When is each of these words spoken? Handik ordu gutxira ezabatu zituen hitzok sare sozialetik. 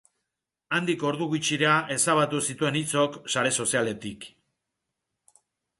Handik 0.77 1.03
ordu 1.09 1.27
gutxira 1.33 1.75
ezabatu 1.97 2.41
zituen 2.49 2.81
hitzok 2.81 3.21
sare 3.35 3.53
sozialetik. 3.63 4.31